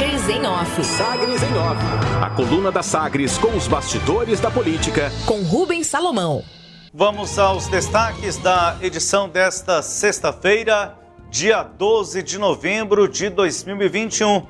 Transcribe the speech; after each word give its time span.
Sagres 0.00 0.28
em 0.30 0.46
Off. 0.46 0.82
Sagres 0.82 1.42
em 1.42 1.58
Off. 1.58 1.78
A 2.22 2.30
coluna 2.30 2.72
da 2.72 2.82
Sagres 2.82 3.36
com 3.36 3.54
os 3.54 3.68
bastidores 3.68 4.40
da 4.40 4.50
política. 4.50 5.12
Com 5.26 5.42
Rubens 5.42 5.88
Salomão. 5.88 6.42
Vamos 6.94 7.38
aos 7.38 7.68
destaques 7.68 8.38
da 8.38 8.78
edição 8.80 9.28
desta 9.28 9.82
sexta-feira, 9.82 10.96
dia 11.28 11.62
12 11.62 12.22
de 12.22 12.38
novembro 12.38 13.06
de 13.06 13.28
2021. 13.28 14.46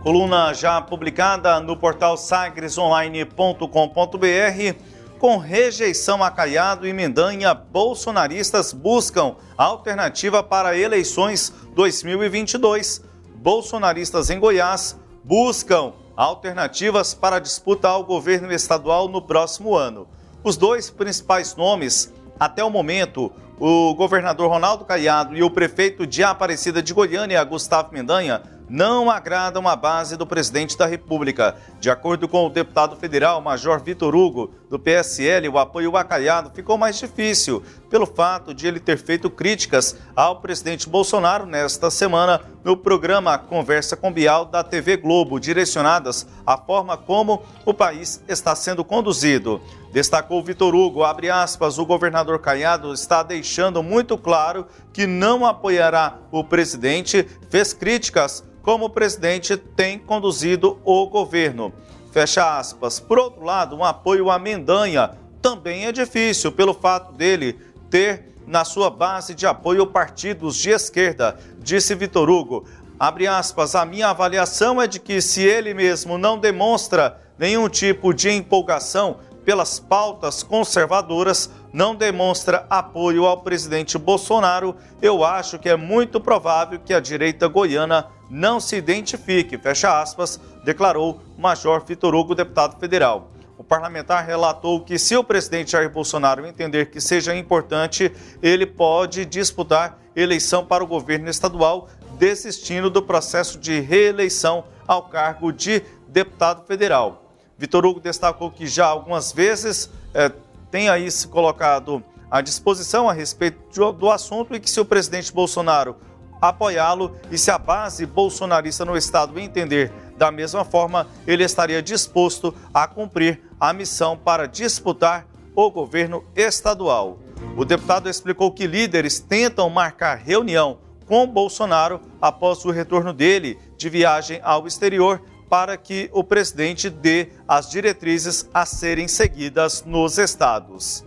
Coluna 0.00 0.54
já 0.54 0.80
publicada 0.80 1.58
no 1.58 1.76
portal 1.76 2.16
sagresonline.com.br. 2.16 4.76
Com 5.18 5.38
rejeição 5.38 6.22
a 6.22 6.30
Caiado 6.30 6.86
e 6.86 6.92
Mendanha, 6.92 7.52
bolsonaristas 7.52 8.72
buscam 8.72 9.34
alternativa 9.56 10.40
para 10.40 10.78
eleições 10.78 11.52
2022. 11.74 13.10
Bolsonaristas 13.42 14.30
em 14.30 14.38
Goiás 14.38 14.96
buscam 15.24 15.94
alternativas 16.16 17.12
para 17.12 17.40
disputa 17.40 17.88
ao 17.88 18.04
governo 18.04 18.52
estadual 18.52 19.08
no 19.08 19.20
próximo 19.20 19.74
ano. 19.74 20.06
Os 20.44 20.56
dois 20.56 20.90
principais 20.90 21.56
nomes, 21.56 22.14
até 22.38 22.62
o 22.62 22.70
momento, 22.70 23.32
o 23.58 23.96
governador 23.96 24.48
Ronaldo 24.48 24.84
Caiado 24.84 25.36
e 25.36 25.42
o 25.42 25.50
prefeito 25.50 26.06
de 26.06 26.22
Aparecida 26.22 26.80
de 26.80 26.94
Goiânia, 26.94 27.42
Gustavo 27.42 27.92
Mendanha, 27.92 28.44
não 28.68 29.10
agradam 29.10 29.66
a 29.66 29.74
base 29.74 30.16
do 30.16 30.24
presidente 30.24 30.78
da 30.78 30.86
República. 30.86 31.56
De 31.80 31.90
acordo 31.90 32.28
com 32.28 32.46
o 32.46 32.50
deputado 32.50 32.94
federal 32.94 33.40
Major 33.40 33.82
Vitor 33.82 34.14
Hugo, 34.14 34.54
do 34.72 34.78
PSL, 34.78 35.50
o 35.50 35.58
apoio 35.58 35.94
a 35.98 36.02
Caiado 36.02 36.50
ficou 36.54 36.78
mais 36.78 36.98
difícil 36.98 37.62
pelo 37.90 38.06
fato 38.06 38.54
de 38.54 38.66
ele 38.66 38.80
ter 38.80 38.96
feito 38.96 39.28
críticas 39.28 39.94
ao 40.16 40.40
presidente 40.40 40.88
Bolsonaro 40.88 41.44
nesta 41.44 41.90
semana 41.90 42.40
no 42.64 42.74
programa 42.74 43.36
Conversa 43.36 43.98
com 43.98 44.10
Bial 44.10 44.46
da 44.46 44.64
TV 44.64 44.96
Globo, 44.96 45.38
direcionadas 45.38 46.26
à 46.46 46.56
forma 46.56 46.96
como 46.96 47.42
o 47.66 47.74
país 47.74 48.24
está 48.26 48.56
sendo 48.56 48.82
conduzido. 48.82 49.60
Destacou 49.92 50.42
Vitor 50.42 50.74
Hugo, 50.74 51.04
abre 51.04 51.28
aspas, 51.28 51.76
o 51.76 51.84
governador 51.84 52.38
Caiado 52.38 52.94
está 52.94 53.22
deixando 53.22 53.82
muito 53.82 54.16
claro 54.16 54.66
que 54.90 55.06
não 55.06 55.44
apoiará 55.44 56.16
o 56.30 56.42
presidente, 56.42 57.28
fez 57.50 57.74
críticas 57.74 58.42
como 58.62 58.86
o 58.86 58.90
presidente 58.90 59.54
tem 59.54 59.98
conduzido 59.98 60.80
o 60.82 61.06
governo. 61.08 61.74
Fecha 62.12 62.58
aspas. 62.58 63.00
Por 63.00 63.18
outro 63.18 63.42
lado, 63.42 63.74
um 63.74 63.82
apoio 63.82 64.30
à 64.30 64.38
Mendanha 64.38 65.12
também 65.40 65.86
é 65.86 65.92
difícil 65.92 66.52
pelo 66.52 66.74
fato 66.74 67.10
dele 67.14 67.58
ter 67.88 68.34
na 68.46 68.66
sua 68.66 68.90
base 68.90 69.34
de 69.34 69.46
apoio 69.46 69.86
partidos 69.86 70.56
de 70.56 70.70
esquerda, 70.70 71.38
disse 71.58 71.94
Vitor 71.94 72.28
Hugo. 72.28 72.66
Abre 73.00 73.26
aspas, 73.26 73.74
a 73.74 73.86
minha 73.86 74.10
avaliação 74.10 74.80
é 74.80 74.86
de 74.86 75.00
que 75.00 75.22
se 75.22 75.40
ele 75.40 75.72
mesmo 75.72 76.18
não 76.18 76.38
demonstra 76.38 77.18
nenhum 77.38 77.66
tipo 77.66 78.12
de 78.12 78.28
empolgação 78.30 79.16
pelas 79.42 79.80
pautas 79.80 80.42
conservadoras, 80.42 81.50
não 81.72 81.94
demonstra 81.94 82.66
apoio 82.68 83.24
ao 83.24 83.40
presidente 83.40 83.96
Bolsonaro, 83.96 84.76
eu 85.00 85.24
acho 85.24 85.58
que 85.58 85.68
é 85.68 85.76
muito 85.76 86.20
provável 86.20 86.78
que 86.78 86.92
a 86.92 87.00
direita 87.00 87.48
goiana 87.48 88.06
não 88.32 88.58
se 88.58 88.76
identifique, 88.76 89.58
fecha 89.58 90.00
aspas, 90.00 90.40
declarou 90.64 91.20
Major 91.36 91.84
Vitor 91.84 92.14
Hugo, 92.14 92.34
deputado 92.34 92.80
federal. 92.80 93.30
O 93.58 93.62
parlamentar 93.62 94.24
relatou 94.24 94.80
que 94.80 94.98
se 94.98 95.14
o 95.14 95.22
presidente 95.22 95.72
Jair 95.72 95.90
Bolsonaro 95.90 96.46
entender 96.46 96.86
que 96.86 96.98
seja 96.98 97.36
importante, 97.36 98.10
ele 98.42 98.64
pode 98.64 99.26
disputar 99.26 99.98
eleição 100.16 100.64
para 100.64 100.82
o 100.82 100.86
governo 100.86 101.28
estadual, 101.28 101.90
desistindo 102.18 102.88
do 102.88 103.02
processo 103.02 103.58
de 103.58 103.80
reeleição 103.80 104.64
ao 104.88 105.02
cargo 105.02 105.52
de 105.52 105.82
deputado 106.08 106.64
federal. 106.66 107.30
Vitor 107.58 107.84
Hugo 107.84 108.00
destacou 108.00 108.50
que 108.50 108.66
já 108.66 108.86
algumas 108.86 109.30
vezes 109.30 109.90
é, 110.14 110.32
tem 110.70 110.88
aí 110.88 111.10
se 111.10 111.28
colocado 111.28 112.02
à 112.30 112.40
disposição 112.40 113.10
a 113.10 113.12
respeito 113.12 113.92
do 113.92 114.10
assunto 114.10 114.56
e 114.56 114.60
que 114.60 114.70
se 114.70 114.80
o 114.80 114.86
presidente 114.86 115.30
Bolsonaro 115.30 115.96
apoiá-lo 116.42 117.16
e 117.30 117.38
se 117.38 117.52
a 117.52 117.56
base 117.56 118.04
bolsonarista 118.04 118.84
no 118.84 118.96
estado 118.96 119.38
entender 119.38 119.92
da 120.18 120.32
mesma 120.32 120.64
forma, 120.64 121.06
ele 121.24 121.44
estaria 121.44 121.80
disposto 121.80 122.52
a 122.74 122.86
cumprir 122.88 123.40
a 123.60 123.72
missão 123.72 124.16
para 124.16 124.46
disputar 124.46 125.26
o 125.54 125.70
governo 125.70 126.24
estadual. 126.34 127.18
O 127.56 127.64
deputado 127.64 128.08
explicou 128.08 128.50
que 128.50 128.66
líderes 128.66 129.20
tentam 129.20 129.70
marcar 129.70 130.16
reunião 130.16 130.78
com 131.06 131.26
Bolsonaro 131.26 132.00
após 132.20 132.64
o 132.64 132.70
retorno 132.70 133.12
dele 133.12 133.58
de 133.76 133.88
viagem 133.88 134.40
ao 134.42 134.66
exterior 134.66 135.22
para 135.48 135.76
que 135.76 136.08
o 136.12 136.24
presidente 136.24 136.88
dê 136.88 137.28
as 137.46 137.68
diretrizes 137.70 138.48
a 138.54 138.64
serem 138.64 139.06
seguidas 139.06 139.84
nos 139.84 140.18
estados. 140.18 141.04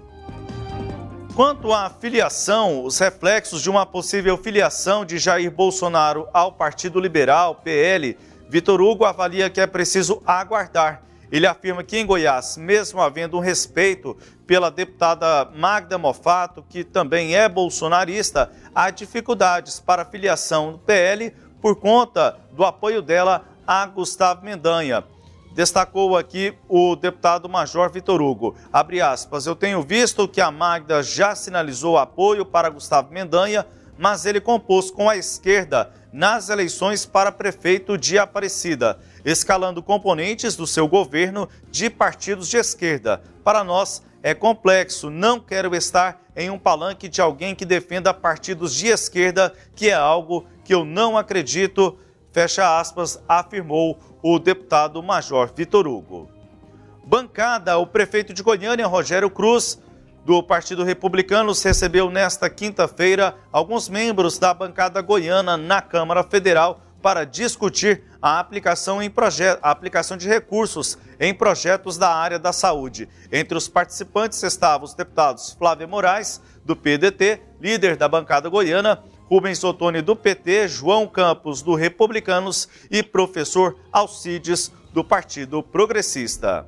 Quanto 1.35 1.73
à 1.73 1.89
filiação, 1.89 2.85
os 2.85 2.97
reflexos 2.97 3.61
de 3.61 3.69
uma 3.69 3.85
possível 3.85 4.37
filiação 4.37 5.03
de 5.03 5.17
Jair 5.17 5.51
Bolsonaro 5.51 6.29
ao 6.31 6.53
Partido 6.53 6.97
Liberal, 6.97 7.55
PL, 7.55 8.17
Vitor 8.47 8.79
Hugo 8.79 9.03
avalia 9.03 9.49
que 9.49 9.59
é 9.59 9.67
preciso 9.67 10.23
aguardar. 10.25 11.01
Ele 11.29 11.45
afirma 11.45 11.83
que 11.83 11.97
em 11.97 12.05
Goiás, 12.05 12.55
mesmo 12.55 13.01
havendo 13.01 13.35
um 13.35 13.41
respeito 13.41 14.15
pela 14.47 14.71
deputada 14.71 15.51
Magda 15.53 15.97
Mofato, 15.97 16.63
que 16.69 16.85
também 16.85 17.35
é 17.35 17.49
bolsonarista, 17.49 18.49
há 18.73 18.89
dificuldades 18.89 19.77
para 19.77 20.03
a 20.03 20.05
filiação 20.05 20.71
do 20.71 20.77
PL 20.79 21.33
por 21.61 21.75
conta 21.75 22.39
do 22.53 22.63
apoio 22.63 23.01
dela 23.01 23.43
a 23.67 23.85
Gustavo 23.87 24.45
Mendanha 24.45 25.03
destacou 25.55 26.17
aqui 26.17 26.53
o 26.67 26.97
deputado 26.97 27.47
Major 27.47 27.89
Vitor 27.89 28.21
Hugo. 28.21 28.55
Abre 28.73 28.99
aspas, 28.99 29.47
eu 29.47 29.55
tenho 29.55 29.81
visto 29.81 30.27
que 30.27 30.41
a 30.41 30.51
Magda 30.51 31.01
já 31.01 31.33
sinalizou 31.33 31.97
apoio 31.97 32.45
para 32.45 32.69
Gustavo 32.69 33.13
Mendanha, 33.13 33.65
mas 33.97 34.25
ele 34.25 34.41
compôs 34.41 34.91
com 34.91 35.09
a 35.09 35.15
esquerda 35.15 35.89
nas 36.11 36.49
eleições 36.49 37.05
para 37.05 37.31
prefeito 37.31 37.97
de 37.97 38.19
Aparecida, 38.19 38.99
escalando 39.23 39.81
componentes 39.81 40.57
do 40.57 40.67
seu 40.67 40.89
governo 40.89 41.47
de 41.71 41.89
partidos 41.89 42.49
de 42.49 42.57
esquerda. 42.57 43.21
Para 43.41 43.63
nós 43.63 44.03
é 44.21 44.33
complexo, 44.33 45.09
não 45.09 45.39
quero 45.39 45.73
estar 45.73 46.21
em 46.35 46.49
um 46.49 46.59
palanque 46.59 47.07
de 47.07 47.21
alguém 47.21 47.55
que 47.55 47.63
defenda 47.63 48.13
partidos 48.13 48.75
de 48.75 48.87
esquerda, 48.87 49.53
que 49.73 49.89
é 49.89 49.93
algo 49.93 50.45
que 50.65 50.73
eu 50.73 50.83
não 50.83 51.17
acredito 51.17 51.97
fecha 52.35 52.77
aspas, 52.77 53.17
afirmou 53.29 53.97
o 54.21 54.37
deputado 54.37 55.01
Major 55.01 55.49
Vitor 55.55 55.87
Hugo. 55.87 56.29
Bancada, 57.05 57.77
o 57.77 57.87
prefeito 57.87 58.33
de 58.33 58.43
Goiânia, 58.43 58.85
Rogério 58.87 59.29
Cruz, 59.29 59.81
do 60.25 60.43
Partido 60.43 60.83
Republicano, 60.83 61.53
recebeu 61.53 62.09
nesta 62.09 62.49
quinta-feira 62.49 63.37
alguns 63.53 63.87
membros 63.87 64.37
da 64.37 64.53
bancada 64.53 65.01
goiana 65.01 65.55
na 65.55 65.81
Câmara 65.81 66.23
Federal 66.23 66.81
para 67.01 67.23
discutir 67.23 68.03
a 68.21 68.37
aplicação, 68.37 69.01
em 69.01 69.09
a 69.61 69.71
aplicação 69.71 70.17
de 70.17 70.27
recursos 70.27 70.97
em 71.17 71.33
projetos 71.33 71.97
da 71.97 72.13
área 72.13 72.37
da 72.37 72.51
saúde. 72.51 73.07
Entre 73.31 73.57
os 73.57 73.69
participantes 73.69 74.43
estavam 74.43 74.83
os 74.83 74.93
deputados 74.93 75.53
Flávio 75.53 75.87
Moraes, 75.87 76.41
do 76.65 76.75
PDT, 76.75 77.39
líder 77.61 77.95
da 77.95 78.09
bancada 78.09 78.49
goiana, 78.49 79.01
Rubens 79.29 79.63
Ottoni 79.63 80.01
do 80.01 80.15
PT, 80.15 80.67
João 80.67 81.07
Campos 81.07 81.61
do 81.61 81.73
Republicanos 81.73 82.69
e 82.91 83.01
professor 83.01 83.75
Alcides 83.91 84.71
do 84.93 85.03
Partido 85.03 85.63
Progressista. 85.63 86.67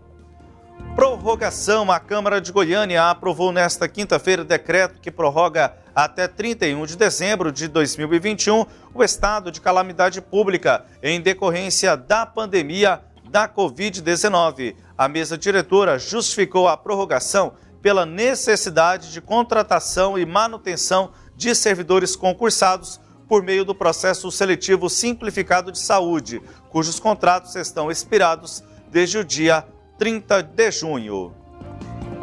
Prorrogação. 0.96 1.92
A 1.92 2.00
Câmara 2.00 2.42
de 2.42 2.52
Goiânia 2.52 3.10
aprovou 3.10 3.52
nesta 3.52 3.88
quinta-feira 3.88 4.44
decreto 4.44 5.00
que 5.00 5.12
prorroga 5.12 5.76
até 5.94 6.28
31 6.28 6.86
de 6.86 6.98
dezembro 6.98 7.52
de 7.52 7.68
2021 7.68 8.66
o 8.94 9.04
estado 9.04 9.52
de 9.52 9.62
calamidade 9.62 10.20
pública 10.22 10.86
em 11.02 11.22
decorrência 11.22 11.96
da 11.96 12.26
pandemia 12.26 13.02
da 13.30 13.48
Covid-19. 13.48 14.76
A 14.98 15.08
mesa 15.08 15.38
diretora 15.38 16.00
justificou 16.00 16.68
a 16.68 16.76
prorrogação 16.76 17.54
pela 17.82 18.06
necessidade 18.06 19.12
de 19.12 19.22
contratação 19.22 20.18
e 20.18 20.26
manutenção 20.26 21.12
de 21.38 21.54
servidores 21.54 22.16
concursados 22.16 23.00
por 23.30 23.44
meio 23.44 23.64
do 23.64 23.76
processo 23.76 24.32
seletivo 24.32 24.90
simplificado 24.90 25.72
de 25.72 25.80
saúde, 25.80 26.42
cujos 26.70 27.00
contratos 27.00 27.56
estão 27.56 27.92
expirados 27.92 28.64
desde 28.90 29.20
o 29.20 29.24
dia 29.24 29.66
30 30.00 30.42
de 30.42 30.72
junho. 30.72 31.34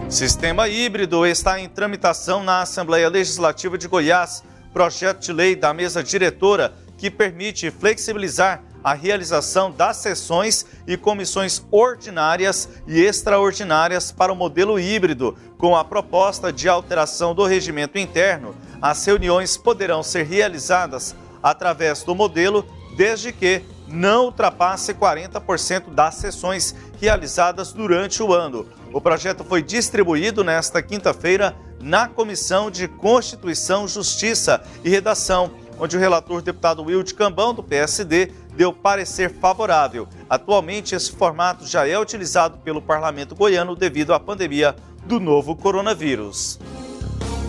Sistema 0.08 0.68
híbrido 0.68 1.24
está 1.24 1.60
em 1.60 1.68
tramitação 1.68 2.42
na 2.42 2.62
Assembleia 2.62 3.08
Legislativa 3.08 3.78
de 3.78 3.86
Goiás, 3.86 4.42
projeto 4.72 5.20
de 5.20 5.32
lei 5.32 5.54
da 5.54 5.72
mesa 5.72 6.02
diretora 6.02 6.74
que 6.98 7.10
permite 7.10 7.70
flexibilizar 7.70 8.62
a 8.82 8.92
realização 8.92 9.70
das 9.70 9.96
sessões 9.96 10.66
e 10.86 10.96
comissões 10.96 11.64
ordinárias 11.70 12.68
e 12.86 13.00
extraordinárias 13.00 14.12
para 14.12 14.30
o 14.30 14.36
modelo 14.36 14.78
híbrido, 14.78 15.36
com 15.56 15.74
a 15.74 15.82
proposta 15.82 16.52
de 16.52 16.68
alteração 16.68 17.34
do 17.34 17.46
regimento 17.46 17.98
interno. 17.98 18.54
As 18.84 19.02
reuniões 19.06 19.56
poderão 19.56 20.02
ser 20.02 20.24
realizadas 20.24 21.16
através 21.42 22.02
do 22.02 22.14
modelo, 22.14 22.66
desde 22.98 23.32
que 23.32 23.62
não 23.88 24.26
ultrapasse 24.26 24.92
40% 24.92 25.88
das 25.88 26.16
sessões 26.16 26.74
realizadas 27.00 27.72
durante 27.72 28.22
o 28.22 28.34
ano. 28.34 28.68
O 28.92 29.00
projeto 29.00 29.42
foi 29.42 29.62
distribuído 29.62 30.44
nesta 30.44 30.82
quinta-feira 30.82 31.56
na 31.80 32.08
Comissão 32.08 32.70
de 32.70 32.86
Constituição, 32.86 33.88
Justiça 33.88 34.62
e 34.84 34.90
Redação, 34.90 35.52
onde 35.80 35.96
o 35.96 36.00
relator 36.00 36.42
deputado 36.42 36.84
Wilde 36.84 37.14
Cambão, 37.14 37.54
do 37.54 37.62
PSD, 37.62 38.32
deu 38.54 38.70
parecer 38.70 39.32
favorável. 39.32 40.06
Atualmente, 40.28 40.94
esse 40.94 41.10
formato 41.10 41.66
já 41.66 41.88
é 41.88 41.98
utilizado 41.98 42.58
pelo 42.58 42.82
parlamento 42.82 43.34
goiano 43.34 43.74
devido 43.74 44.12
à 44.12 44.20
pandemia 44.20 44.76
do 45.06 45.18
novo 45.18 45.56
coronavírus. 45.56 46.58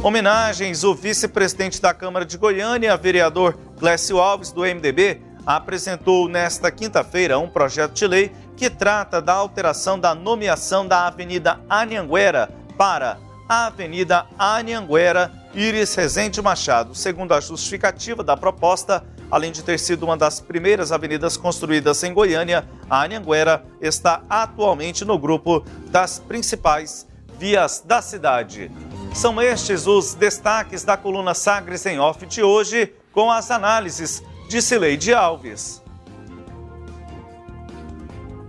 Homenagens: 0.05 0.83
o 0.83 0.93
vice-presidente 0.93 1.81
da 1.81 1.91
Câmara 1.91 2.23
de 2.23 2.37
Goiânia, 2.37 2.95
vereador 2.95 3.57
Clécio 3.79 4.19
Alves, 4.19 4.51
do 4.51 4.61
MDB, 4.61 5.19
apresentou 5.43 6.29
nesta 6.29 6.69
quinta-feira 6.69 7.39
um 7.39 7.49
projeto 7.49 7.93
de 7.93 8.05
lei 8.05 8.31
que 8.55 8.69
trata 8.69 9.19
da 9.19 9.33
alteração 9.33 9.97
da 9.97 10.13
nomeação 10.13 10.87
da 10.87 11.07
Avenida 11.07 11.59
Anhanguera 11.67 12.51
para 12.77 13.17
a 13.49 13.65
Avenida 13.65 14.27
Anhanguera 14.37 15.31
Iris 15.55 15.95
Rezende 15.95 16.39
Machado. 16.39 16.93
Segundo 16.93 17.33
a 17.33 17.41
justificativa 17.41 18.23
da 18.23 18.37
proposta, 18.37 19.03
além 19.31 19.51
de 19.51 19.63
ter 19.63 19.79
sido 19.79 20.03
uma 20.03 20.15
das 20.15 20.39
primeiras 20.39 20.91
avenidas 20.91 21.35
construídas 21.35 22.03
em 22.03 22.13
Goiânia, 22.13 22.63
a 22.87 23.05
Anhanguera 23.05 23.65
está 23.81 24.21
atualmente 24.29 25.03
no 25.03 25.17
grupo 25.17 25.65
das 25.87 26.19
principais 26.19 27.07
vias 27.39 27.81
da 27.83 28.03
cidade. 28.03 28.69
São 29.15 29.41
estes 29.41 29.88
os 29.88 30.13
destaques 30.13 30.83
da 30.83 30.97
coluna 30.97 31.33
Sagres 31.33 31.85
em 31.85 31.97
Off 31.97 32.25
de 32.25 32.44
hoje, 32.44 32.94
com 33.13 33.31
as 33.31 33.50
análises 33.50 34.21
de 34.50 34.62
Cileide 34.62 35.13
Alves. 35.13 35.81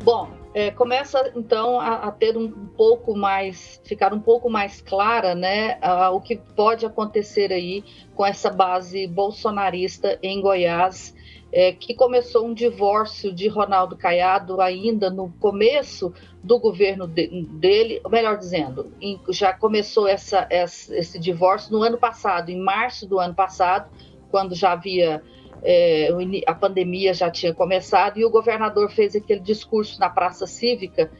Bom, 0.02 0.28
é, 0.52 0.72
começa 0.72 1.32
então 1.36 1.78
a, 1.78 2.08
a, 2.08 2.10
ter 2.10 2.36
um 2.36 2.50
pouco 2.50 3.16
mais, 3.16 3.80
ficar 3.84 4.12
um 4.12 4.18
pouco 4.18 4.50
mais 4.50 4.80
clara, 4.80 5.36
né, 5.36 5.78
a, 5.80 6.10
o 6.10 6.20
que 6.20 6.34
pode 6.34 6.84
acontecer 6.84 7.52
aí 7.52 7.84
com 8.16 8.26
essa 8.26 8.50
base 8.50 9.06
bolsonarista 9.06 10.18
em 10.20 10.40
Goiás, 10.40 11.14
é, 11.56 11.72
que 11.72 11.94
começou 11.94 12.46
um 12.46 12.52
divórcio 12.52 13.32
de 13.32 13.48
Ronaldo 13.48 13.96
Caiado 13.96 14.60
ainda 14.60 15.08
no 15.08 15.32
começo 15.40 16.12
do 16.44 16.58
governo 16.58 17.06
de, 17.06 17.46
dele, 17.46 17.98
melhor 18.10 18.36
dizendo, 18.36 18.92
em, 19.00 19.18
já 19.30 19.54
começou 19.54 20.06
essa, 20.06 20.46
essa, 20.50 20.94
esse 20.94 21.18
divórcio 21.18 21.72
no 21.72 21.82
ano 21.82 21.96
passado, 21.96 22.50
em 22.50 22.60
março 22.60 23.06
do 23.06 23.18
ano 23.18 23.34
passado, 23.34 23.90
quando 24.30 24.54
já 24.54 24.72
havia 24.72 25.22
é, 25.62 26.10
a 26.46 26.54
pandemia 26.54 27.14
já 27.14 27.30
tinha 27.30 27.54
começado 27.54 28.18
e 28.18 28.24
o 28.26 28.30
governador 28.30 28.90
fez 28.90 29.16
aquele 29.16 29.40
discurso 29.40 29.98
na 29.98 30.10
Praça 30.10 30.46
Cívica 30.46 31.10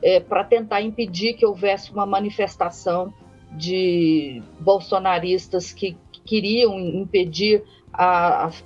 é, 0.00 0.20
para 0.20 0.44
tentar 0.44 0.82
impedir 0.82 1.34
que 1.34 1.44
houvesse 1.44 1.90
uma 1.90 2.06
manifestação 2.06 3.12
de 3.50 4.40
bolsonaristas 4.60 5.72
que, 5.72 5.96
que 6.12 6.20
queriam 6.20 6.78
impedir 6.78 7.64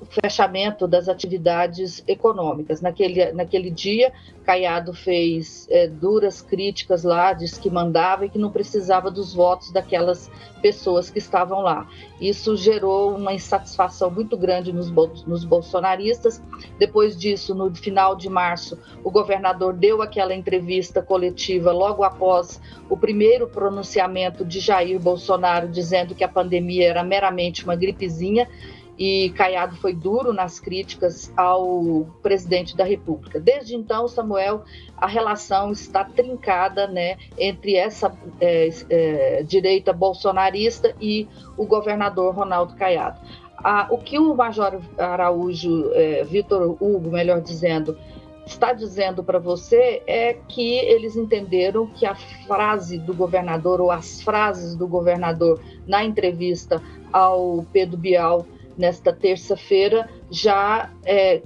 o 0.00 0.06
fechamento 0.06 0.86
das 0.86 1.08
atividades 1.08 2.04
econômicas. 2.06 2.80
Naquele, 2.80 3.32
naquele 3.32 3.68
dia, 3.68 4.12
Caiado 4.44 4.92
fez 4.92 5.66
é, 5.70 5.88
duras 5.88 6.40
críticas 6.40 7.02
lá, 7.02 7.32
disse 7.32 7.58
que 7.58 7.68
mandava 7.68 8.26
e 8.26 8.28
que 8.28 8.38
não 8.38 8.52
precisava 8.52 9.10
dos 9.10 9.34
votos 9.34 9.72
daquelas 9.72 10.30
pessoas 10.62 11.10
que 11.10 11.18
estavam 11.18 11.62
lá. 11.62 11.88
Isso 12.20 12.56
gerou 12.56 13.16
uma 13.16 13.34
insatisfação 13.34 14.08
muito 14.08 14.36
grande 14.36 14.72
nos, 14.72 14.88
nos 15.26 15.44
bolsonaristas. 15.44 16.40
Depois 16.78 17.18
disso, 17.18 17.56
no 17.56 17.74
final 17.74 18.14
de 18.14 18.28
março, 18.28 18.78
o 19.02 19.10
governador 19.10 19.72
deu 19.72 20.00
aquela 20.00 20.34
entrevista 20.34 21.02
coletiva 21.02 21.72
logo 21.72 22.04
após 22.04 22.60
o 22.88 22.96
primeiro 22.96 23.48
pronunciamento 23.48 24.44
de 24.44 24.60
Jair 24.60 25.00
Bolsonaro, 25.00 25.68
dizendo 25.68 26.14
que 26.14 26.22
a 26.22 26.28
pandemia 26.28 26.88
era 26.88 27.02
meramente 27.02 27.64
uma 27.64 27.74
gripezinha 27.74 28.48
e 28.98 29.30
Caiado 29.30 29.76
foi 29.76 29.92
duro 29.92 30.32
nas 30.32 30.60
críticas 30.60 31.32
ao 31.36 32.06
presidente 32.22 32.76
da 32.76 32.84
República. 32.84 33.40
Desde 33.40 33.74
então, 33.74 34.06
Samuel, 34.06 34.62
a 34.96 35.06
relação 35.06 35.72
está 35.72 36.04
trincada 36.04 36.86
né, 36.86 37.16
entre 37.38 37.74
essa 37.74 38.16
é, 38.40 38.68
é, 38.88 39.42
direita 39.42 39.92
bolsonarista 39.92 40.94
e 41.00 41.28
o 41.56 41.66
governador 41.66 42.34
Ronaldo 42.34 42.74
Caiado. 42.76 43.20
Ah, 43.56 43.86
o 43.90 43.98
que 43.98 44.18
o 44.18 44.34
Major 44.34 44.80
Araújo, 44.98 45.90
é, 45.94 46.22
Vitor 46.24 46.76
Hugo, 46.80 47.10
melhor 47.10 47.40
dizendo, 47.40 47.96
está 48.46 48.72
dizendo 48.72 49.24
para 49.24 49.38
você 49.38 50.02
é 50.06 50.34
que 50.48 50.76
eles 50.76 51.16
entenderam 51.16 51.86
que 51.86 52.04
a 52.04 52.14
frase 52.46 52.98
do 52.98 53.14
governador 53.14 53.80
ou 53.80 53.90
as 53.90 54.20
frases 54.20 54.74
do 54.74 54.86
governador 54.86 55.60
na 55.86 56.04
entrevista 56.04 56.82
ao 57.12 57.64
Pedro 57.72 57.96
Bial 57.96 58.46
nesta 58.76 59.12
terça-feira, 59.12 60.08
já 60.30 60.90
é, 61.04 61.42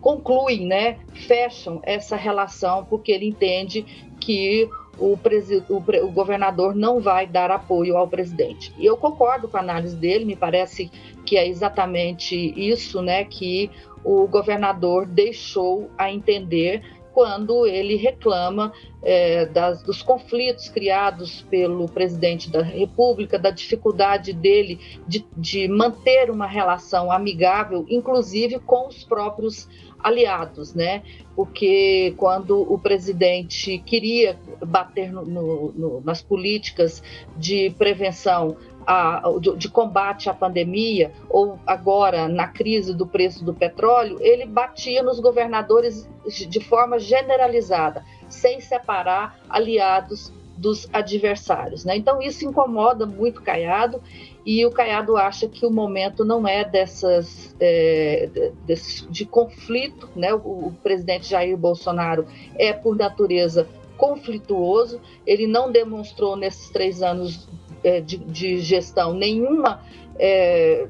concluem, 0.00 0.66
né, 0.66 0.98
fecham 1.12 1.80
essa 1.82 2.16
relação, 2.16 2.84
porque 2.84 3.12
ele 3.12 3.26
entende 3.26 3.84
que 4.20 4.68
o, 4.98 5.12
o, 5.14 6.06
o, 6.06 6.10
governador 6.10 6.74
não 6.74 7.00
vai 7.00 7.26
dar 7.26 7.50
apoio 7.50 7.96
ao 7.96 8.08
presidente. 8.08 8.72
E 8.78 8.86
eu 8.86 8.96
concordo 8.96 9.46
com 9.46 9.56
a 9.56 9.60
análise 9.60 9.94
dele, 9.94 10.24
me 10.24 10.36
parece 10.36 10.90
que 11.24 11.36
é 11.36 11.46
exatamente 11.46 12.34
isso 12.56 13.02
né, 13.02 13.24
que 13.24 13.70
o 14.02 14.26
governador 14.26 15.06
deixou 15.06 15.90
a 15.98 16.10
entender 16.10 16.82
quando 17.16 17.66
ele 17.66 17.96
reclama 17.96 18.70
é, 19.02 19.46
das, 19.46 19.82
dos 19.82 20.02
conflitos 20.02 20.68
criados 20.68 21.40
pelo 21.48 21.88
presidente 21.88 22.50
da 22.50 22.60
República, 22.60 23.38
da 23.38 23.50
dificuldade 23.50 24.34
dele 24.34 24.78
de, 25.08 25.24
de 25.34 25.66
manter 25.66 26.30
uma 26.30 26.46
relação 26.46 27.10
amigável, 27.10 27.86
inclusive 27.88 28.58
com 28.58 28.88
os 28.88 29.02
próprios 29.02 29.66
aliados, 30.06 30.72
né? 30.72 31.02
Porque 31.34 32.14
quando 32.16 32.60
o 32.72 32.78
presidente 32.78 33.78
queria 33.78 34.38
bater 34.64 35.12
no, 35.12 35.24
no, 35.24 35.72
no, 35.72 36.00
nas 36.02 36.22
políticas 36.22 37.02
de 37.36 37.70
prevenção 37.76 38.56
a, 38.86 39.20
de, 39.40 39.56
de, 39.56 39.68
combate 39.68 40.30
à 40.30 40.34
pandemia, 40.34 41.10
ou 41.28 41.58
agora 41.66 42.28
na 42.28 42.46
crise 42.46 42.94
do 42.94 43.04
preço 43.04 43.44
do 43.44 43.52
petróleo, 43.52 44.18
ele 44.20 44.46
batia 44.46 45.02
nos 45.02 45.18
governadores 45.18 46.08
de 46.24 46.60
forma 46.60 47.00
generalizada, 47.00 48.04
sem 48.28 48.60
separar 48.60 49.40
aliados 49.48 50.32
dos 50.56 50.88
adversários. 50.92 51.84
Né? 51.84 51.96
Então, 51.96 52.20
isso 52.22 52.44
incomoda 52.44 53.04
muito 53.06 53.42
Caiado, 53.42 54.00
e 54.44 54.64
o 54.64 54.70
Caiado 54.70 55.16
acha 55.16 55.48
que 55.48 55.66
o 55.66 55.70
momento 55.70 56.24
não 56.24 56.46
é 56.46 56.64
dessas 56.64 57.54
é, 57.60 58.28
de 59.10 59.24
conflito. 59.24 60.08
Né? 60.14 60.32
O, 60.32 60.68
o 60.68 60.76
presidente 60.82 61.28
Jair 61.28 61.56
Bolsonaro 61.56 62.26
é, 62.56 62.72
por 62.72 62.96
natureza, 62.96 63.68
conflituoso, 63.96 65.00
ele 65.26 65.46
não 65.46 65.72
demonstrou 65.72 66.36
nesses 66.36 66.70
três 66.70 67.02
anos 67.02 67.48
é, 67.82 68.00
de, 68.00 68.18
de, 68.18 68.58
gestão 68.60 69.14
nenhuma 69.14 69.82
é, 70.18 70.86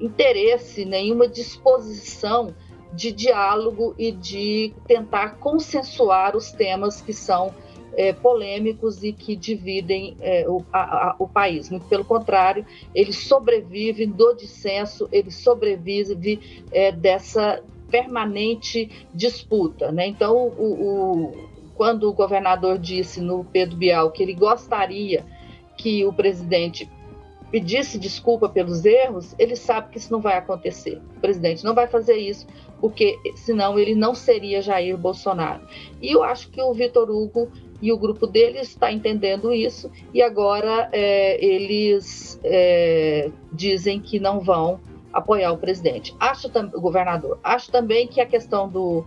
interesse, 0.00 0.84
nenhuma 0.84 1.28
disposição 1.28 2.54
de 2.92 3.12
diálogo 3.12 3.94
e 3.98 4.10
de 4.10 4.72
tentar 4.86 5.36
consensuar 5.36 6.34
os 6.36 6.50
temas 6.52 7.00
que 7.00 7.12
são 7.12 7.54
é, 7.98 8.12
polêmicos 8.12 9.02
e 9.02 9.12
que 9.12 9.34
dividem 9.34 10.16
é, 10.20 10.48
o, 10.48 10.64
a, 10.72 11.08
a, 11.08 11.16
o, 11.18 11.26
país. 11.26 11.68
Muito 11.68 11.86
pelo 11.86 12.04
contrário, 12.04 12.64
ele 12.94 13.12
sobrevive 13.12 14.06
do 14.06 14.34
dissenso, 14.34 15.08
ele 15.10 15.32
sobrevive 15.32 16.64
é, 16.70 16.92
dessa 16.92 17.60
permanente 17.90 18.88
disputa. 19.12 19.90
Né? 19.90 20.06
Então, 20.06 20.36
o, 20.36 20.62
o, 20.62 21.48
quando 21.74 22.08
o 22.08 22.12
governador 22.12 22.78
disse 22.78 23.20
no 23.20 23.42
Pedro 23.42 23.76
Bial 23.76 24.12
que 24.12 24.22
ele 24.22 24.34
gostaria 24.34 25.24
que 25.76 26.04
o 26.04 26.12
presidente 26.12 26.88
pedisse 27.50 27.98
desculpa 27.98 28.48
pelos 28.48 28.84
erros, 28.84 29.34
ele 29.40 29.56
sabe 29.56 29.90
que 29.90 29.98
isso 29.98 30.12
não 30.12 30.20
vai 30.20 30.36
acontecer. 30.36 31.00
O 31.16 31.20
presidente 31.20 31.64
não 31.64 31.74
vai 31.74 31.88
fazer 31.88 32.16
isso, 32.16 32.46
porque 32.80 33.18
senão 33.34 33.76
ele 33.76 33.96
não 33.96 34.14
seria 34.14 34.62
Jair 34.62 34.96
Bolsonaro. 34.96 35.66
E 36.00 36.14
eu 36.14 36.22
acho 36.22 36.48
que 36.50 36.60
o 36.62 36.72
Vitor 36.72 37.10
Hugo 37.10 37.50
e 37.80 37.92
o 37.92 37.98
grupo 37.98 38.26
dele 38.26 38.58
está 38.58 38.92
entendendo 38.92 39.52
isso, 39.52 39.90
e 40.12 40.20
agora 40.22 40.88
é, 40.92 41.44
eles 41.44 42.40
é, 42.44 43.30
dizem 43.52 44.00
que 44.00 44.18
não 44.18 44.40
vão 44.40 44.80
apoiar 45.12 45.52
o 45.52 45.58
presidente. 45.58 46.14
Acho 46.18 46.48
o 46.48 46.80
governador. 46.80 47.38
Acho 47.42 47.70
também 47.70 48.06
que 48.06 48.20
a 48.20 48.26
questão 48.26 48.68
do 48.68 49.04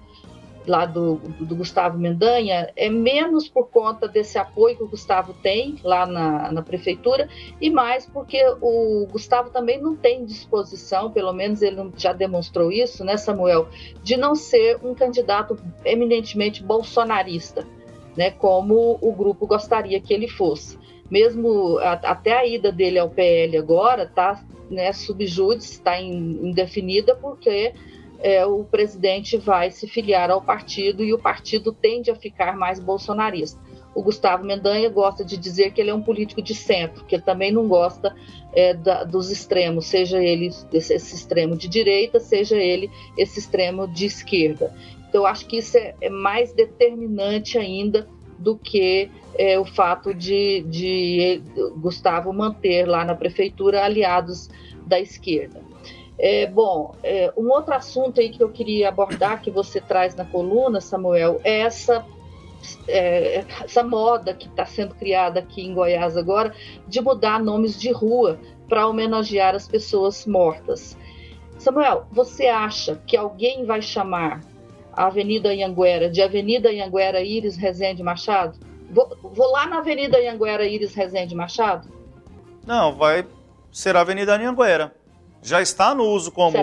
lá 0.67 0.85
do, 0.85 1.15
do, 1.39 1.55
Gustavo 1.55 1.97
Mendanha 1.97 2.71
é 2.75 2.89
menos 2.89 3.47
por 3.47 3.69
conta 3.69 4.07
desse 4.07 4.37
apoio 4.37 4.77
que 4.77 4.83
o 4.83 4.87
Gustavo 4.87 5.33
tem 5.33 5.77
lá 5.83 6.05
na, 6.05 6.51
na 6.51 6.61
prefeitura 6.61 7.27
e 7.59 7.69
mais 7.69 8.05
porque 8.05 8.39
o 8.61 9.07
Gustavo 9.11 9.49
também 9.49 9.81
não 9.81 9.95
tem 9.95 10.23
disposição, 10.23 11.11
pelo 11.11 11.33
menos 11.33 11.61
ele 11.61 11.91
já 11.97 12.13
demonstrou 12.13 12.71
isso, 12.71 13.03
né, 13.03 13.17
Samuel, 13.17 13.67
de 14.03 14.17
não 14.17 14.35
ser 14.35 14.77
um 14.83 14.93
candidato 14.93 15.57
eminentemente 15.83 16.63
bolsonarista, 16.63 17.65
né, 18.15 18.31
como 18.31 18.97
o 19.01 19.11
grupo 19.13 19.47
gostaria 19.47 19.99
que 19.99 20.13
ele 20.13 20.27
fosse. 20.27 20.77
Mesmo 21.09 21.77
a, 21.79 21.93
até 21.93 22.33
a 22.33 22.45
ida 22.45 22.71
dele 22.71 22.99
ao 22.99 23.09
PL 23.09 23.57
agora 23.57 24.03
está 24.03 24.43
né, 24.69 24.93
subjúdice, 24.93 25.73
está 25.73 25.99
indefinida 25.99 27.15
porque 27.15 27.73
é, 28.19 28.45
o 28.45 28.63
presidente 28.63 29.35
vai 29.35 29.71
se 29.71 29.87
filiar 29.87 30.29
ao 30.29 30.41
partido 30.41 31.03
e 31.03 31.13
o 31.13 31.19
partido 31.19 31.71
tende 31.71 32.09
a 32.11 32.15
ficar 32.15 32.55
mais 32.55 32.79
bolsonarista. 32.79 33.59
O 33.93 34.01
Gustavo 34.01 34.45
Mendanha 34.45 34.89
gosta 34.89 35.25
de 35.25 35.35
dizer 35.35 35.73
que 35.73 35.81
ele 35.81 35.89
é 35.89 35.93
um 35.93 36.01
político 36.01 36.41
de 36.41 36.55
centro, 36.55 37.03
que 37.03 37.15
ele 37.15 37.23
também 37.23 37.51
não 37.51 37.67
gosta 37.67 38.15
é, 38.53 38.73
da, 38.73 39.03
dos 39.03 39.29
extremos, 39.29 39.85
seja 39.85 40.23
ele 40.23 40.47
esse, 40.71 40.93
esse, 40.93 41.15
extremo 41.15 41.57
de 41.57 41.67
direita, 41.67 42.19
seja 42.19 42.55
ele 42.55 42.89
esse 43.17 43.39
extremo 43.39 43.87
de 43.87 44.05
esquerda. 44.05 44.73
Então, 45.11 45.25
acho 45.25 45.45
que 45.45 45.57
isso 45.57 45.77
é, 45.77 45.93
é 45.99 46.09
mais 46.09 46.53
determinante 46.53 47.57
ainda 47.57 48.07
do 48.39 48.57
que 48.57 49.11
é, 49.37 49.59
o 49.59 49.65
fato 49.65 50.13
de, 50.13 50.61
de 50.61 51.43
Gustavo 51.75 52.31
manter 52.31 52.87
lá 52.87 53.03
na 53.03 53.13
prefeitura 53.13 53.83
aliados 53.83 54.49
da 54.87 55.01
esquerda. 55.01 55.61
É, 56.17 56.47
bom, 56.47 56.95
é, 57.03 57.33
um 57.35 57.49
outro 57.49 57.73
assunto 57.73 58.21
aí 58.21 58.29
que 58.29 58.41
eu 58.41 58.47
queria 58.47 58.87
abordar, 58.87 59.41
que 59.41 59.51
você 59.51 59.81
traz 59.81 60.15
na 60.15 60.23
coluna, 60.23 60.79
Samuel, 60.79 61.41
é 61.43 61.59
essa, 61.59 62.05
é, 62.87 63.43
essa 63.65 63.83
moda 63.83 64.33
que 64.33 64.47
está 64.47 64.65
sendo 64.65 64.95
criada 64.95 65.41
aqui 65.41 65.61
em 65.61 65.73
Goiás 65.73 66.15
agora, 66.15 66.55
de 66.87 67.01
mudar 67.01 67.43
nomes 67.43 67.77
de 67.77 67.91
rua 67.91 68.39
para 68.69 68.87
homenagear 68.87 69.55
as 69.55 69.67
pessoas 69.67 70.25
mortas. 70.25 70.97
Samuel, 71.59 72.05
você 72.09 72.47
acha 72.47 72.95
que 73.05 73.17
alguém 73.17 73.65
vai 73.65 73.81
chamar 73.81 74.41
a 74.93 75.05
Avenida 75.07 75.49
Anhanguera 75.49 76.09
de 76.09 76.21
Avenida 76.21 76.69
Anhanguera 76.69 77.21
Iris 77.21 77.55
Rezende 77.55 78.03
Machado? 78.03 78.59
Vou, 78.89 79.17
vou 79.21 79.51
lá 79.51 79.65
na 79.67 79.77
Avenida 79.77 80.17
Anhanguera 80.17 80.65
Iris 80.65 80.93
Rezende 80.93 81.35
Machado? 81.35 81.87
Não, 82.65 82.95
vai 82.95 83.25
ser 83.71 83.95
a 83.95 84.01
Avenida 84.01 84.35
Anhanguera 84.35 84.93
já 85.41 85.61
está 85.61 85.95
no 85.95 86.03
uso 86.03 86.31
como. 86.31 86.55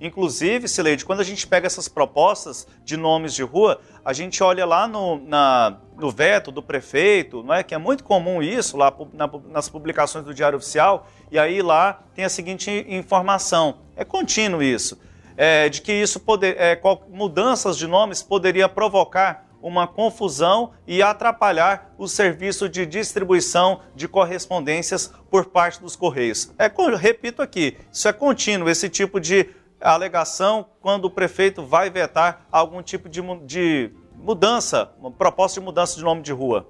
Inclusive, 0.00 0.68
Sileide, 0.68 1.04
quando 1.04 1.20
a 1.20 1.24
gente 1.24 1.46
pega 1.46 1.66
essas 1.66 1.88
propostas 1.88 2.66
de 2.84 2.96
nomes 2.96 3.34
de 3.34 3.42
rua, 3.42 3.80
a 4.04 4.12
gente 4.12 4.42
olha 4.42 4.66
lá 4.66 4.86
no, 4.86 5.18
na, 5.26 5.78
no 5.96 6.10
veto 6.10 6.52
do 6.52 6.62
prefeito, 6.62 7.42
não 7.42 7.54
é? 7.54 7.62
Que 7.62 7.74
é 7.74 7.78
muito 7.78 8.04
comum 8.04 8.42
isso 8.42 8.76
lá 8.76 8.94
na, 9.14 9.30
nas 9.50 9.68
publicações 9.68 10.24
do 10.24 10.34
Diário 10.34 10.58
Oficial, 10.58 11.06
e 11.30 11.38
aí 11.38 11.62
lá 11.62 12.02
tem 12.14 12.24
a 12.24 12.28
seguinte 12.28 12.84
informação: 12.88 13.76
é 13.96 14.04
contínuo 14.04 14.62
isso, 14.62 15.00
é, 15.36 15.68
de 15.68 15.82
que 15.82 15.92
isso 15.92 16.20
poder, 16.20 16.56
é, 16.58 16.80
mudanças 17.08 17.76
de 17.76 17.86
nomes 17.86 18.22
poderia 18.22 18.68
provocar 18.68 19.46
uma 19.62 19.86
confusão 19.86 20.72
e 20.86 21.02
atrapalhar 21.02 21.92
o 21.98 22.06
serviço 22.06 22.68
de 22.68 22.86
distribuição 22.86 23.80
de 23.94 24.06
correspondências 24.06 25.12
por 25.30 25.46
parte 25.46 25.80
dos 25.80 25.96
Correios. 25.96 26.52
É, 26.58 26.70
repito 26.96 27.42
aqui, 27.42 27.76
isso 27.92 28.06
é 28.06 28.12
contínuo, 28.12 28.68
esse 28.68 28.88
tipo 28.88 29.18
de 29.18 29.50
alegação 29.80 30.66
quando 30.80 31.06
o 31.06 31.10
prefeito 31.10 31.64
vai 31.64 31.90
vetar 31.90 32.46
algum 32.50 32.82
tipo 32.82 33.08
de, 33.08 33.20
de 33.44 33.92
mudança, 34.14 34.92
uma 34.98 35.10
proposta 35.10 35.60
de 35.60 35.64
mudança 35.64 35.96
de 35.96 36.02
nome 36.02 36.22
de 36.22 36.32
rua. 36.32 36.68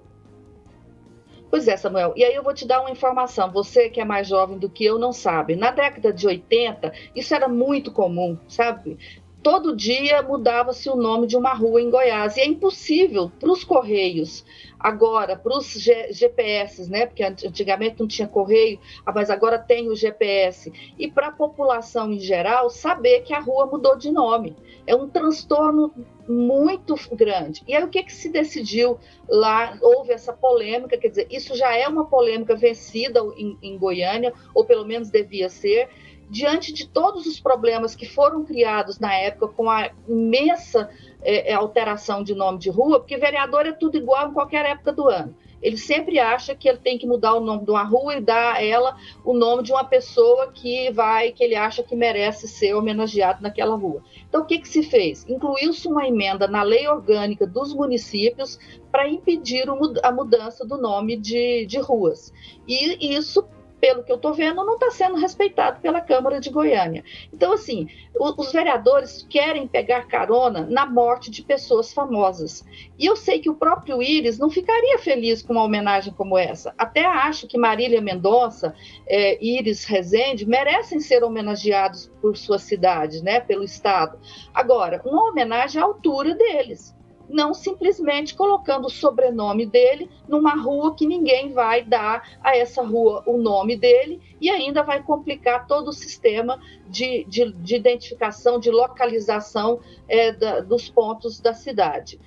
Pois 1.57 1.69
é, 1.69 1.77
Samuel. 1.79 2.13
E 2.15 2.23
aí 2.23 2.35
eu 2.35 2.43
vou 2.43 2.53
te 2.53 2.67
dar 2.67 2.83
uma 2.83 2.91
informação. 2.91 3.51
Você 3.51 3.89
que 3.89 3.99
é 3.99 4.05
mais 4.05 4.29
jovem 4.29 4.59
do 4.59 4.69
que 4.69 4.85
eu 4.85 4.99
não 4.99 5.11
sabe. 5.11 5.57
Na 5.57 5.71
década 5.71 6.13
de 6.13 6.27
80, 6.27 6.93
isso 7.15 7.35
era 7.35 7.49
muito 7.49 7.91
comum, 7.91 8.39
sabe? 8.47 8.99
todo 9.43 9.77
dia 9.77 10.21
mudava-se 10.23 10.91
o 10.91 10.97
nome 10.97 11.29
de 11.29 11.37
uma 11.37 11.55
rua 11.55 11.81
em 11.81 11.89
Goiás. 11.89 12.37
E 12.37 12.41
é 12.41 12.47
impossível 12.47 13.31
para 13.39 13.53
os 13.53 13.63
Correios, 13.63 14.45
agora, 14.78 15.37
para 15.37 15.56
os 15.56 15.73
GPS, 16.11 16.90
né? 16.90 17.06
Porque 17.06 17.23
antigamente 17.23 18.00
não 18.00 18.06
tinha 18.06 18.28
correio, 18.28 18.78
ah, 19.04 19.12
mas 19.12 19.30
agora 19.30 19.59
tem 19.59 19.88
o 19.88 19.97
GPS. 19.97 20.73
E 20.99 21.11
para 21.11 21.28
a 21.28 21.33
população 21.33 22.12
em 22.12 22.18
geral, 22.18 22.71
saber 22.71 23.23
que 23.23 23.35
a 23.35 23.40
rua 23.40 23.66
mudou 23.66 23.97
de 23.97 24.11
nome. 24.11 24.56
É 24.87 24.95
um 24.95 25.09
transtorno 25.09 25.92
muito 26.28 26.95
grande. 27.12 27.62
E 27.66 27.75
aí 27.75 27.83
o 27.83 27.88
que, 27.88 28.02
que 28.02 28.12
se 28.12 28.28
decidiu 28.28 28.99
lá? 29.28 29.76
Houve 29.80 30.12
essa 30.12 30.33
polêmica, 30.33 30.97
quer 30.99 31.09
dizer, 31.09 31.26
isso 31.30 31.56
já 31.56 31.75
é 31.75 31.87
uma 31.88 32.06
polêmica 32.06 32.54
vencida 32.54 33.21
em, 33.37 33.56
em 33.62 33.78
Goiânia, 33.78 34.33
ou 34.54 34.64
pelo 34.64 34.85
menos 34.85 35.11
devia 35.11 35.49
ser 35.49 35.88
diante 36.28 36.73
de 36.73 36.88
todos 36.88 37.26
os 37.26 37.38
problemas 37.38 37.95
que 37.95 38.06
foram 38.06 38.45
criados 38.45 38.99
na 38.99 39.14
época 39.14 39.49
com 39.49 39.71
a 39.71 39.90
imensa 40.09 40.90
é, 41.26 41.50
é, 41.50 41.54
alteração 41.54 42.23
de 42.23 42.37
nome 42.37 42.59
de 42.59 42.71
rua, 42.71 43.00
porque 43.00 43.16
vereador 43.16 43.66
é 43.66 43.73
tudo 43.73 43.97
igual 43.97 44.30
em 44.30 44.33
qualquer 44.33 44.64
época 44.64 44.92
do 44.92 45.09
ano. 45.09 45.35
Ele 45.61 45.76
sempre 45.76 46.21
acha 46.21 46.54
que 46.54 46.68
ele 46.68 46.78
tem 46.78 46.97
que 46.97 47.06
mudar 47.06 47.35
o 47.35 47.40
nome 47.40 47.64
de 47.64 47.71
uma 47.71 47.83
rua 47.83 48.16
e 48.16 48.21
dar 48.21 48.54
a 48.54 48.62
ela 48.62 48.97
o 49.25 49.35
nome 49.35 49.64
de 49.64 49.73
uma 49.73 49.83
pessoa 49.83 50.52
que 50.52 50.92
vai, 50.92 51.33
que 51.33 51.42
ele 51.42 51.56
acha 51.56 51.83
que 51.83 51.97
merece 51.97 52.47
ser 52.47 52.75
homenageado 52.75 53.42
naquela 53.42 53.75
rua. 53.75 54.04
Então, 54.28 54.42
o 54.42 54.45
que, 54.45 54.59
que 54.59 54.68
se 54.68 54.85
fez? 54.85 55.26
Incluiu-se 55.28 55.88
uma 55.88 56.06
emenda 56.06 56.47
na 56.47 56.62
lei 56.62 56.87
orgânica 56.87 57.45
dos 57.45 57.75
municípios 57.75 58.59
para 58.92 59.09
impedir 59.09 59.64
a 60.02 60.12
mudança 60.12 60.64
do 60.64 60.76
nome 60.76 61.16
de, 61.16 61.66
de 61.66 61.80
ruas. 61.80 62.33
E 62.68 63.16
isso 63.16 63.42
pelo 63.87 64.02
que 64.02 64.11
eu 64.11 64.16
estou 64.16 64.35
vendo, 64.35 64.64
não 64.64 64.75
está 64.75 64.90
sendo 64.90 65.14
respeitado 65.14 65.81
pela 65.81 66.00
Câmara 66.00 66.40
de 66.40 66.50
Goiânia. 66.50 67.05
Então, 67.33 67.52
assim, 67.52 67.87
os 68.19 68.50
vereadores 68.50 69.25
querem 69.31 69.69
pegar 69.69 70.09
carona 70.09 70.66
na 70.69 70.85
morte 70.85 71.31
de 71.31 71.40
pessoas 71.40 71.93
famosas. 71.93 72.64
E 72.99 73.07
eu 73.07 73.14
sei 73.14 73.38
que 73.38 73.49
o 73.49 73.55
próprio 73.55 74.02
Íris 74.02 74.40
não 74.40 74.50
ficaria 74.50 74.99
feliz 74.99 75.40
com 75.40 75.52
uma 75.52 75.62
homenagem 75.62 76.12
como 76.12 76.37
essa. 76.37 76.75
Até 76.76 77.05
acho 77.05 77.47
que 77.47 77.57
Marília 77.57 78.00
Mendonça, 78.00 78.75
é, 79.07 79.38
Íris 79.40 79.85
Rezende 79.85 80.45
merecem 80.45 80.99
ser 80.99 81.23
homenageados 81.23 82.11
por 82.21 82.37
sua 82.37 82.59
cidade, 82.59 83.23
né, 83.23 83.38
pelo 83.38 83.62
Estado. 83.62 84.19
Agora, 84.52 85.00
uma 85.05 85.31
homenagem 85.31 85.81
à 85.81 85.85
altura 85.85 86.35
deles 86.35 86.96
não 87.28 87.52
simplesmente 87.52 88.35
colocando 88.35 88.87
o 88.87 88.90
sobrenome 88.90 89.66
dele 89.66 90.11
numa 90.28 90.54
rua 90.54 90.95
que 90.95 91.06
ninguém 91.06 91.52
vai 91.52 91.83
dar 91.83 92.38
a 92.42 92.56
essa 92.56 92.83
rua 92.83 93.23
o 93.26 93.37
nome 93.37 93.76
dele 93.76 94.21
e 94.40 94.49
ainda 94.49 94.83
vai 94.83 95.02
complicar 95.02 95.66
todo 95.66 95.88
o 95.88 95.92
sistema 95.92 96.61
de, 96.88 97.25
de, 97.25 97.52
de 97.52 97.76
identificação, 97.76 98.59
de 98.59 98.71
localização 98.71 99.80
é, 100.09 100.33
da, 100.33 100.61
dos 100.61 100.88
pontos 100.88 101.40
da 101.40 101.52
cidade. 101.52 102.18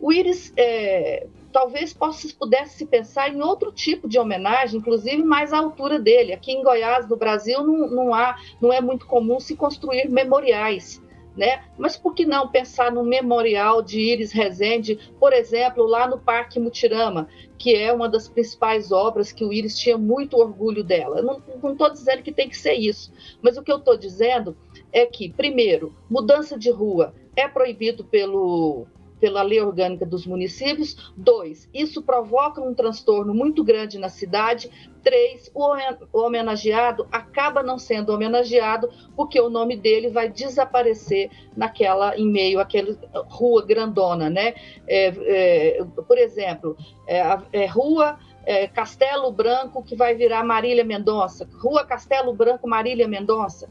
O 0.00 0.12
Íris 0.12 0.52
é, 0.56 1.26
talvez 1.52 1.92
possa, 1.92 2.28
pudesse 2.38 2.78
se 2.78 2.86
pensar 2.86 3.32
em 3.32 3.42
outro 3.42 3.72
tipo 3.72 4.08
de 4.08 4.18
homenagem, 4.18 4.78
inclusive 4.78 5.22
mais 5.22 5.52
à 5.52 5.58
altura 5.58 5.98
dele. 5.98 6.32
Aqui 6.32 6.52
em 6.52 6.62
Goiás, 6.62 7.08
no 7.08 7.16
Brasil, 7.16 7.62
não, 7.64 7.90
não, 7.90 8.14
há, 8.14 8.36
não 8.60 8.72
é 8.72 8.80
muito 8.80 9.06
comum 9.06 9.40
se 9.40 9.56
construir 9.56 10.08
memoriais 10.08 11.02
né? 11.38 11.62
Mas 11.78 11.96
por 11.96 12.14
que 12.14 12.26
não 12.26 12.48
pensar 12.48 12.90
no 12.90 13.04
memorial 13.04 13.80
de 13.80 14.00
Iris 14.00 14.32
Rezende, 14.32 14.98
por 15.20 15.32
exemplo, 15.32 15.86
lá 15.86 16.08
no 16.08 16.18
Parque 16.18 16.58
Mutirama, 16.58 17.28
que 17.56 17.76
é 17.76 17.92
uma 17.92 18.08
das 18.08 18.28
principais 18.28 18.90
obras 18.90 19.30
que 19.30 19.44
o 19.44 19.52
Iris 19.52 19.78
tinha 19.78 19.96
muito 19.96 20.36
orgulho 20.36 20.82
dela. 20.82 21.18
Eu 21.18 21.22
não 21.22 21.72
estou 21.72 21.92
dizendo 21.92 22.24
que 22.24 22.32
tem 22.32 22.48
que 22.48 22.56
ser 22.56 22.74
isso, 22.74 23.12
mas 23.40 23.56
o 23.56 23.62
que 23.62 23.70
eu 23.70 23.76
estou 23.76 23.96
dizendo 23.96 24.56
é 24.92 25.06
que, 25.06 25.32
primeiro, 25.32 25.94
mudança 26.10 26.58
de 26.58 26.72
rua 26.72 27.14
é 27.36 27.46
proibido 27.46 28.04
pelo 28.04 28.88
pela 29.18 29.42
lei 29.42 29.60
orgânica 29.60 30.06
dos 30.06 30.26
municípios. 30.26 31.12
Dois, 31.16 31.68
isso 31.72 32.02
provoca 32.02 32.60
um 32.60 32.74
transtorno 32.74 33.34
muito 33.34 33.62
grande 33.62 33.98
na 33.98 34.08
cidade. 34.08 34.70
Três, 35.02 35.50
o 35.54 36.20
homenageado 36.20 37.06
acaba 37.10 37.62
não 37.62 37.78
sendo 37.78 38.12
homenageado 38.12 38.88
porque 39.16 39.40
o 39.40 39.48
nome 39.48 39.76
dele 39.76 40.10
vai 40.10 40.28
desaparecer 40.28 41.30
naquela, 41.56 42.16
em 42.16 42.26
meio 42.26 42.60
àquela 42.60 42.96
rua 43.28 43.64
grandona, 43.64 44.28
né? 44.28 44.54
É, 44.86 45.78
é, 45.78 45.84
por 46.06 46.18
exemplo, 46.18 46.76
é, 47.06 47.22
é 47.52 47.66
rua 47.66 48.18
é, 48.44 48.66
Castelo 48.66 49.30
Branco 49.30 49.82
que 49.82 49.94
vai 49.94 50.14
virar 50.14 50.42
Marília 50.42 50.84
Mendonça, 50.84 51.46
Rua 51.60 51.84
Castelo 51.84 52.32
Branco 52.32 52.66
Marília 52.66 53.06
Mendonça. 53.06 53.68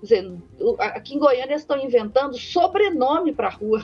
Quer 0.00 0.20
dizer, 0.20 0.38
aqui 0.78 1.14
em 1.14 1.18
Goiânia 1.18 1.54
estão 1.54 1.78
inventando 1.78 2.36
sobrenome 2.38 3.32
para 3.32 3.48
a 3.48 3.50
rua. 3.50 3.82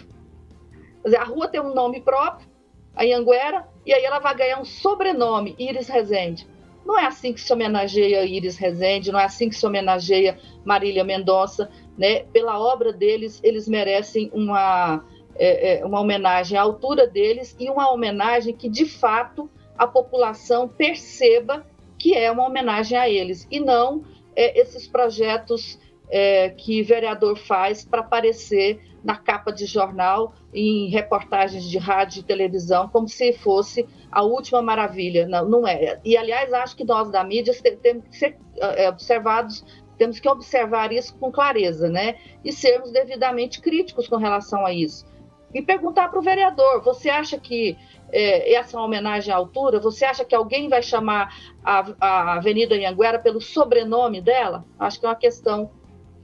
Dizer, 1.05 1.19
a 1.19 1.25
rua 1.25 1.49
tem 1.49 1.61
um 1.61 1.75
nome 1.75 2.01
próprio, 2.01 2.49
a 2.95 3.05
Ianguera, 3.05 3.69
e 3.85 3.93
aí 3.93 4.05
ela 4.05 4.19
vai 4.19 4.35
ganhar 4.35 4.61
um 4.61 4.65
sobrenome, 4.65 5.55
Iris 5.59 5.89
Rezende. 5.89 6.47
Não 6.85 6.99
é 6.99 7.07
assim 7.07 7.33
que 7.33 7.41
se 7.41 7.53
homenageia 7.53 8.25
Iris 8.25 8.57
Rezende, 8.57 9.11
não 9.11 9.19
é 9.19 9.25
assim 9.25 9.49
que 9.49 9.57
se 9.57 9.67
homenageia 9.67 10.39
Marília 10.65 11.03
Mendonça, 11.03 11.71
né? 11.97 12.25
Pela 12.25 12.59
obra 12.59 12.93
deles, 12.93 13.41
eles 13.43 13.67
merecem 13.67 14.31
uma 14.35 15.03
é, 15.37 15.81
é, 15.81 15.85
uma 15.85 16.01
homenagem 16.01 16.57
à 16.57 16.63
altura 16.63 17.07
deles 17.07 17.57
e 17.59 17.69
uma 17.69 17.91
homenagem 17.91 18.55
que, 18.55 18.69
de 18.69 18.87
fato, 18.87 19.51
a 19.77 19.87
população 19.87 20.69
perceba 20.69 21.67
que 21.99 22.15
é 22.15 22.31
uma 22.31 22.47
homenagem 22.47 22.97
a 22.99 23.09
eles, 23.09 23.47
e 23.51 23.59
não 23.59 24.05
é, 24.37 24.61
esses 24.61 24.87
projetos 24.87 25.79
é, 26.11 26.51
que 26.51 26.83
vereador 26.83 27.37
faz 27.37 27.85
para 27.85 28.01
aparecer 28.01 28.81
na 29.03 29.17
capa 29.17 29.53
de 29.53 29.67
jornal, 29.67 30.35
em 30.53 30.89
reportagens 30.89 31.65
de 31.65 31.77
rádio 31.77 32.21
e 32.21 32.23
televisão, 32.23 32.89
como 32.89 33.07
se 33.07 33.35
fosse 33.35 33.87
a 34.11 34.23
última 34.23 34.63
maravilha. 34.63 35.29
Não, 35.29 35.47
não 35.47 35.69
é. 35.69 36.01
E, 36.05 36.17
aliás, 36.17 36.53
acho 36.53 36.75
que 36.75 36.85
nós 36.85 37.11
da 37.11 37.23
mídia 37.23 37.55
temos 37.83 38.05
que 38.09 38.17
ser 38.17 38.39
é, 38.59 38.89
observados 38.89 39.65
temos 39.97 40.19
que 40.19 40.29
observar 40.29 40.93
isso 40.93 41.17
com 41.17 41.31
clareza, 41.31 41.89
né? 41.89 42.17
E 42.45 42.53
sermos 42.53 42.91
devidamente 42.91 43.61
críticos 43.61 44.09
com 44.09 44.17
relação 44.17 44.67
a 44.67 44.73
isso. 44.73 45.07
E 45.53 45.63
perguntar 45.63 46.09
para 46.09 46.19
o 46.19 46.23
vereador: 46.23 46.83
você 46.83 47.09
acha 47.09 47.39
que 47.39 47.77
é, 48.11 48.55
essa 48.55 48.77
é 48.77 48.81
homenagem 48.81 49.33
à 49.33 49.37
altura? 49.37 49.79
Você 49.79 50.05
acha 50.05 50.25
que 50.25 50.35
alguém 50.35 50.69
vai 50.69 50.83
chamar 50.83 51.33
a, 51.65 51.85
a 52.01 52.35
Avenida 52.35 52.75
Anhanguera 52.75 53.19
pelo 53.19 53.41
sobrenome 53.41 54.21
dela? 54.21 54.65
Acho 54.79 54.99
que 54.99 55.07
é 55.07 55.09
uma 55.09 55.15
questão 55.15 55.71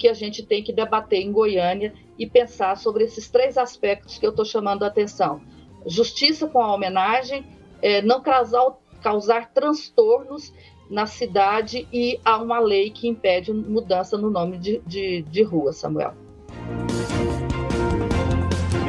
que 0.00 0.08
a 0.08 0.14
gente 0.14 0.42
tem 0.42 0.64
que 0.64 0.72
debater 0.72 1.20
em 1.20 1.30
Goiânia 1.30 1.92
e 2.18 2.26
pensar 2.26 2.78
sobre 2.78 3.04
esses 3.04 3.28
três 3.28 3.58
aspectos 3.58 4.16
que 4.16 4.26
eu 4.26 4.30
estou 4.30 4.46
chamando 4.46 4.82
a 4.82 4.86
atenção: 4.86 5.42
justiça 5.86 6.48
com 6.48 6.58
a 6.58 6.74
homenagem, 6.74 7.44
é, 7.82 8.00
não 8.00 8.22
causar, 8.22 8.78
causar 9.02 9.52
transtornos 9.52 10.54
na 10.90 11.04
cidade 11.04 11.86
e 11.92 12.18
há 12.24 12.38
uma 12.38 12.58
lei 12.58 12.90
que 12.90 13.06
impede 13.06 13.52
mudança 13.52 14.16
no 14.16 14.30
nome 14.30 14.58
de, 14.58 14.80
de, 14.86 15.22
de 15.22 15.42
rua, 15.42 15.72
Samuel. 15.72 16.14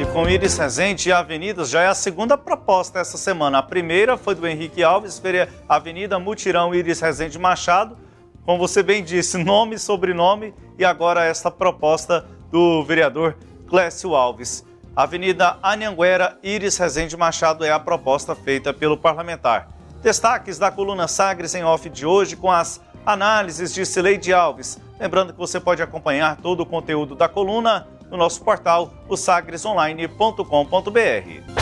E 0.00 0.12
com 0.12 0.26
Iris 0.26 0.56
Rezende 0.56 1.10
e 1.10 1.12
Avenidas 1.12 1.68
já 1.68 1.82
é 1.82 1.88
a 1.88 1.94
segunda 1.94 2.38
proposta 2.38 2.98
essa 2.98 3.18
semana. 3.18 3.58
A 3.58 3.62
primeira 3.62 4.16
foi 4.16 4.34
do 4.34 4.46
Henrique 4.46 4.82
Alves, 4.82 5.22
Avenida 5.68 6.18
Mutirão 6.18 6.74
Iris 6.74 7.00
Rezende 7.00 7.38
Machado. 7.38 7.96
Como 8.44 8.58
você 8.58 8.82
bem 8.82 9.04
disse, 9.04 9.38
nome 9.38 9.78
sobrenome, 9.78 10.52
e 10.78 10.84
agora 10.84 11.24
essa 11.24 11.50
proposta 11.50 12.26
do 12.50 12.82
vereador 12.82 13.36
Clécio 13.68 14.14
Alves. 14.14 14.64
Avenida 14.94 15.58
Anhanguera 15.62 16.38
Iris 16.42 16.76
Rezende 16.76 17.16
Machado 17.16 17.64
é 17.64 17.70
a 17.70 17.78
proposta 17.78 18.34
feita 18.34 18.74
pelo 18.74 18.98
parlamentar. 18.98 19.68
Destaques 20.02 20.58
da 20.58 20.70
coluna 20.70 21.06
Sagres 21.06 21.54
em 21.54 21.62
off 21.62 21.88
de 21.88 22.04
hoje 22.04 22.36
com 22.36 22.50
as 22.50 22.82
análises 23.06 23.72
de 23.72 23.86
Cileide 23.86 24.34
Alves. 24.34 24.78
Lembrando 24.98 25.32
que 25.32 25.38
você 25.38 25.60
pode 25.60 25.80
acompanhar 25.80 26.36
todo 26.36 26.60
o 26.60 26.66
conteúdo 26.66 27.14
da 27.14 27.28
coluna 27.28 27.86
no 28.10 28.16
nosso 28.16 28.42
portal, 28.42 28.92
o 29.08 29.16
sagresonline.com.br. 29.16 31.61